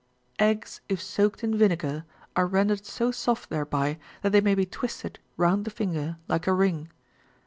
[0.39, 2.05] Eggs, if soaked in vinegar,
[2.35, 6.47] are rendered so soft thereby, that they may be twisted ^^ round the finger like
[6.47, 6.89] a ring.